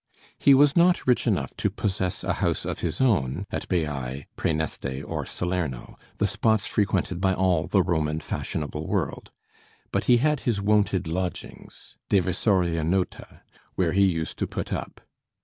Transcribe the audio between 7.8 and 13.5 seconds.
Roman fashionable world, but he had his wonted lodgings ("deversoria nota"),